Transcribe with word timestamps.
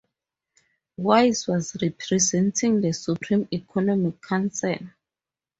Wise 0.97 1.45
was 1.47 1.77
representing 1.79 2.81
the 2.81 2.91
Supreme 2.91 3.47
Economic 3.51 4.19
Council. 4.19 4.75